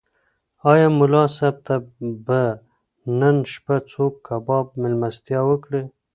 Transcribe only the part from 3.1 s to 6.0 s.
نن شپه څوک کباب مېلمستیا وکړي؟